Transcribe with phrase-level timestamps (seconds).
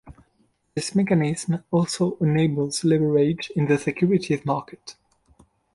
[0.73, 4.95] This mechanism also enables leverage in the securities market.